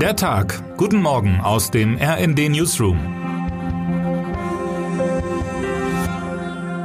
[0.00, 0.76] Der Tag.
[0.76, 2.98] Guten Morgen aus dem RND Newsroom.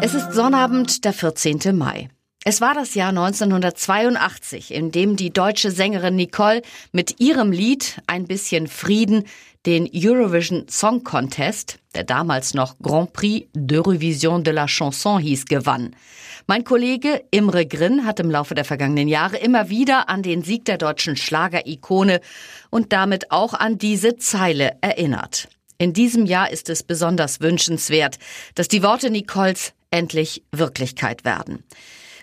[0.02, 1.78] Es ist Sonnabend, der 14.
[1.78, 2.08] Mai.
[2.46, 6.62] Es war das Jahr 1982, in dem die deutsche Sängerin Nicole
[6.94, 9.26] mit ihrem Lied Ein bisschen Frieden
[9.66, 15.98] den Eurovision Song Contest, der damals noch Grand Prix d'Eurovision de la Chanson hieß, gewann.
[16.52, 20.66] Mein Kollege Imre Grinn hat im Laufe der vergangenen Jahre immer wieder an den Sieg
[20.66, 22.20] der deutschen Schlagerikone
[22.70, 25.48] und damit auch an diese Zeile erinnert.
[25.78, 28.20] In diesem Jahr ist es besonders wünschenswert,
[28.56, 31.64] dass die Worte Nicoles endlich Wirklichkeit werden.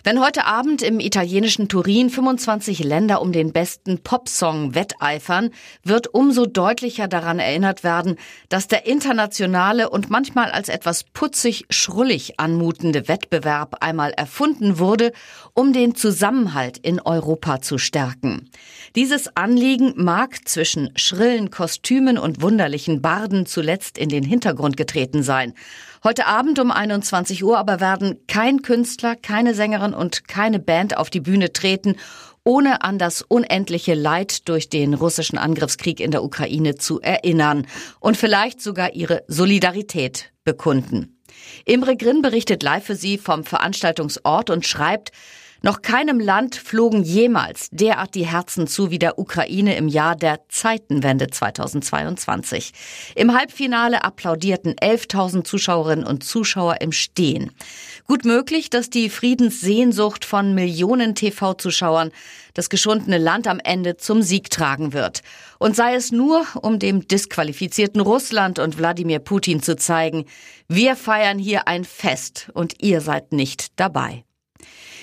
[0.03, 5.49] Wenn heute Abend im italienischen Turin 25 Länder um den besten Popsong wetteifern,
[5.83, 8.15] wird umso deutlicher daran erinnert werden,
[8.47, 15.11] dass der internationale und manchmal als etwas putzig schrullig anmutende Wettbewerb einmal erfunden wurde,
[15.53, 18.49] um den Zusammenhalt in Europa zu stärken.
[18.95, 25.53] Dieses Anliegen mag zwischen schrillen Kostümen und wunderlichen Barden zuletzt in den Hintergrund getreten sein.
[26.01, 31.09] Heute Abend um 21 Uhr aber werden kein Künstler, keine Sängerin und keine Band auf
[31.09, 31.97] die Bühne treten,
[32.45, 37.67] ohne an das unendliche Leid durch den russischen Angriffskrieg in der Ukraine zu erinnern
[37.99, 41.19] und vielleicht sogar ihre Solidarität bekunden.
[41.65, 45.11] Imre Grin berichtet live für Sie vom Veranstaltungsort und schreibt,
[45.61, 50.41] noch keinem Land flogen jemals derart die Herzen zu wie der Ukraine im Jahr der
[50.47, 52.71] Zeitenwende 2022.
[53.15, 57.51] Im Halbfinale applaudierten 11.000 Zuschauerinnen und Zuschauer im Stehen.
[58.05, 62.11] Gut möglich, dass die Friedenssehnsucht von Millionen TV-Zuschauern
[62.53, 65.21] das geschundene Land am Ende zum Sieg tragen wird.
[65.59, 70.25] Und sei es nur, um dem disqualifizierten Russland und Wladimir Putin zu zeigen,
[70.67, 74.23] wir feiern hier ein Fest und ihr seid nicht dabei.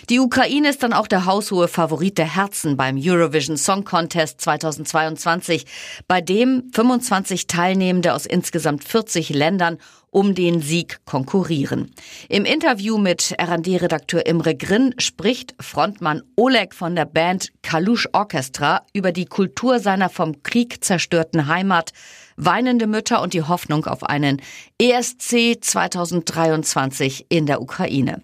[0.08, 5.66] Die Ukraine ist dann auch der haushohe Favorit der Herzen beim Eurovision Song Contest 2022,
[6.06, 9.78] bei dem 25 Teilnehmende aus insgesamt 40 Ländern
[10.10, 11.90] um den Sieg konkurrieren.
[12.28, 19.10] Im Interview mit R&D-Redakteur Imre Grinn spricht Frontmann Oleg von der Band Kalush Orchestra über
[19.10, 21.90] die Kultur seiner vom Krieg zerstörten Heimat,
[22.36, 24.40] weinende Mütter und die Hoffnung auf einen
[24.78, 28.22] ESC 2023 in der Ukraine.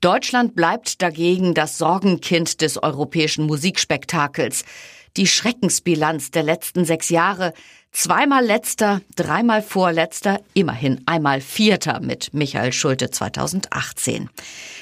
[0.00, 4.64] Deutschland bleibt dagegen das Sorgenkind des europäischen Musikspektakels.
[5.18, 7.52] Die Schreckensbilanz der letzten sechs Jahre,
[7.92, 14.30] zweimal letzter, dreimal vorletzter, immerhin einmal vierter mit Michael Schulte 2018.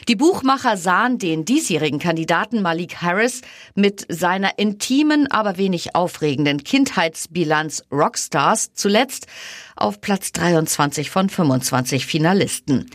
[0.07, 3.41] Die Buchmacher sahen den diesjährigen Kandidaten Malik Harris
[3.75, 9.27] mit seiner intimen, aber wenig aufregenden Kindheitsbilanz Rockstars zuletzt
[9.75, 12.89] auf Platz 23 von 25 Finalisten.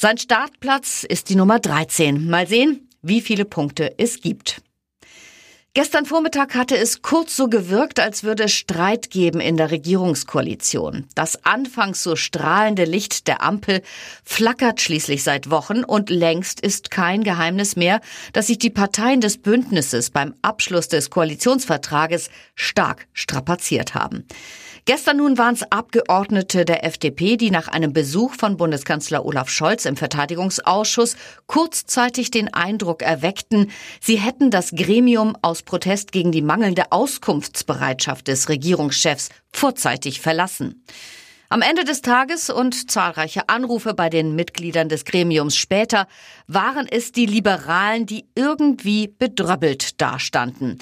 [0.00, 2.30] Sein Startplatz ist die Nummer 13.
[2.30, 4.62] Mal sehen, wie viele Punkte es gibt.
[5.74, 11.06] Gestern Vormittag hatte es kurz so gewirkt, als würde es Streit geben in der Regierungskoalition.
[11.16, 13.82] Das anfangs so strahlende Licht der Ampel
[14.22, 18.00] flackert schließlich seit Wochen und längst ist kein Geheimnis mehr,
[18.32, 24.28] dass sich die Parteien des Bündnisses beim Abschluss des Koalitionsvertrages stark strapaziert haben.
[24.88, 29.84] Gestern nun waren es Abgeordnete der FDP, die nach einem Besuch von Bundeskanzler Olaf Scholz
[29.84, 31.14] im Verteidigungsausschuss
[31.46, 38.48] kurzzeitig den Eindruck erweckten, sie hätten das Gremium aus Protest gegen die mangelnde Auskunftsbereitschaft des
[38.48, 40.86] Regierungschefs vorzeitig verlassen.
[41.50, 46.08] Am Ende des Tages und zahlreiche Anrufe bei den Mitgliedern des Gremiums später
[46.46, 50.78] waren es die Liberalen, die irgendwie bedröbbelt dastanden.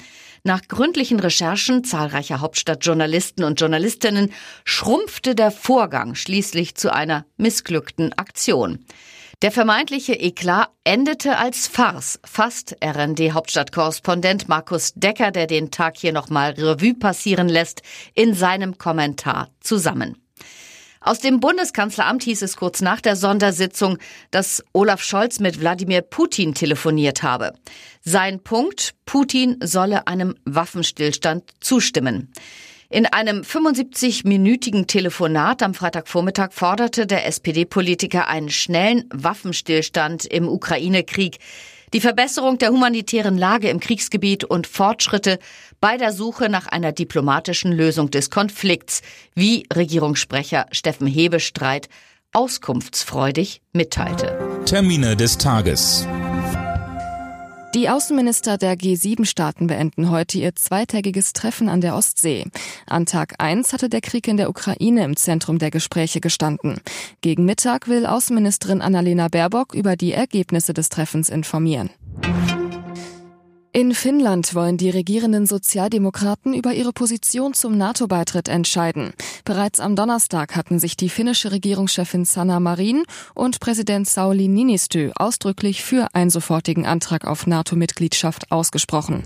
[0.47, 4.31] Nach gründlichen Recherchen zahlreicher Hauptstadtjournalisten und Journalistinnen
[4.63, 8.85] schrumpfte der Vorgang schließlich zu einer missglückten Aktion.
[9.41, 16.51] Der vermeintliche Eklat endete als Farce, fasst RND-Hauptstadtkorrespondent Markus Decker, der den Tag hier nochmal
[16.51, 17.81] Revue passieren lässt,
[18.15, 20.15] in seinem Kommentar zusammen.
[21.07, 23.97] Aus dem Bundeskanzleramt hieß es kurz nach der Sondersitzung,
[24.29, 27.53] dass Olaf Scholz mit Wladimir Putin telefoniert habe.
[28.01, 32.33] Sein Punkt, Putin solle einem Waffenstillstand zustimmen.
[32.89, 41.37] In einem 75-minütigen Telefonat am Freitagvormittag forderte der SPD-Politiker einen schnellen Waffenstillstand im Ukraine-Krieg
[41.93, 45.39] die Verbesserung der humanitären Lage im Kriegsgebiet und Fortschritte
[45.79, 49.01] bei der Suche nach einer diplomatischen Lösung des Konflikts,
[49.35, 51.87] wie Regierungssprecher Steffen Hebestreit
[52.33, 54.37] auskunftsfreudig mitteilte.
[54.65, 56.05] Termine des Tages.
[57.77, 62.45] Die Außenminister der G7-Staaten beenden heute ihr zweitägiges Treffen an der Ostsee.
[62.87, 66.81] An Tag 1 hatte der Krieg in der Ukraine im Zentrum der Gespräche gestanden.
[67.21, 71.91] Gegen Mittag will Außenministerin Annalena Baerbock über die Ergebnisse des Treffens informieren.
[73.77, 79.13] In Finnland wollen die regierenden Sozialdemokraten über ihre Position zum NATO-Beitritt entscheiden.
[79.45, 83.03] Bereits am Donnerstag hatten sich die finnische Regierungschefin Sanna Marin
[83.35, 89.21] und Präsident Sauli Niinistö ausdrücklich für einen sofortigen Antrag auf NATO-Mitgliedschaft ausgesprochen.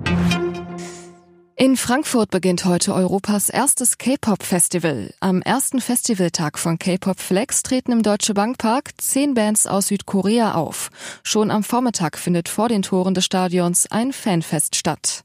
[1.62, 5.13] In Frankfurt beginnt heute Europas erstes K-Pop-Festival.
[5.19, 10.90] Am ersten Festivaltag von K-Pop Flex treten im Deutsche Bankpark zehn Bands aus Südkorea auf.
[11.22, 15.24] Schon am Vormittag findet vor den Toren des Stadions ein Fanfest statt.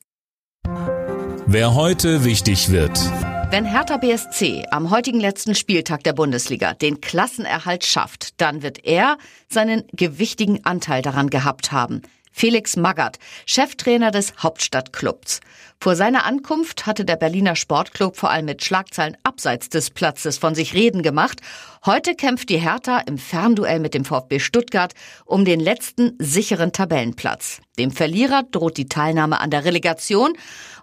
[1.46, 3.00] Wer heute wichtig wird.
[3.48, 9.16] Wenn Hertha BSC am heutigen letzten Spieltag der Bundesliga den Klassenerhalt schafft, dann wird er
[9.48, 12.02] seinen gewichtigen Anteil daran gehabt haben.
[12.38, 15.40] Felix Magath, Cheftrainer des Hauptstadtclubs.
[15.80, 20.54] Vor seiner Ankunft hatte der Berliner Sportclub vor allem mit Schlagzeilen abseits des Platzes von
[20.54, 21.40] sich reden gemacht.
[21.86, 24.92] Heute kämpft die Hertha im Fernduell mit dem VfB Stuttgart
[25.24, 27.62] um den letzten sicheren Tabellenplatz.
[27.78, 30.34] Dem Verlierer droht die Teilnahme an der Relegation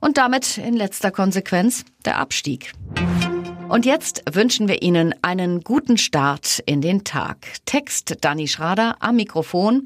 [0.01, 2.71] und damit in letzter Konsequenz der Abstieg.
[3.69, 7.37] Und jetzt wünschen wir Ihnen einen guten Start in den Tag.
[7.65, 9.85] Text Dani Schrader am Mikrofon.